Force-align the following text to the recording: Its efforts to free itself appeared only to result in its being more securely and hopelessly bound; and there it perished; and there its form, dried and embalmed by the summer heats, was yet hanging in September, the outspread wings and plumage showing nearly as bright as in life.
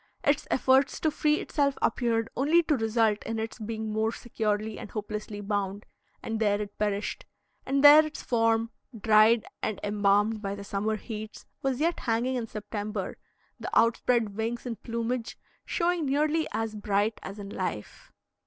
Its 0.23 0.47
efforts 0.49 0.99
to 0.99 1.11
free 1.11 1.35
itself 1.35 1.77
appeared 1.79 2.27
only 2.35 2.63
to 2.63 2.75
result 2.75 3.19
in 3.23 3.37
its 3.37 3.59
being 3.59 3.93
more 3.93 4.11
securely 4.11 4.79
and 4.79 4.89
hopelessly 4.89 5.41
bound; 5.41 5.85
and 6.23 6.39
there 6.39 6.59
it 6.59 6.75
perished; 6.79 7.27
and 7.67 7.83
there 7.83 8.03
its 8.03 8.23
form, 8.23 8.71
dried 8.99 9.45
and 9.61 9.79
embalmed 9.83 10.41
by 10.41 10.55
the 10.55 10.63
summer 10.63 10.95
heats, 10.95 11.45
was 11.61 11.79
yet 11.79 11.99
hanging 11.99 12.33
in 12.33 12.47
September, 12.47 13.15
the 13.59 13.69
outspread 13.77 14.35
wings 14.35 14.65
and 14.65 14.81
plumage 14.81 15.37
showing 15.65 16.07
nearly 16.07 16.47
as 16.51 16.73
bright 16.73 17.19
as 17.21 17.37
in 17.37 17.49
life. 17.51 18.11